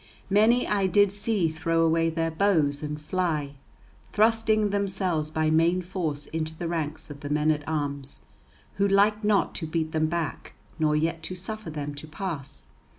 [0.31, 3.53] Many I did see throw away their bows and fly,
[4.11, 8.21] thrusting themselves by main force into the ranks of the men at arms,
[8.77, 12.63] who liked not to beat them back, nor yet to suffer them to pass.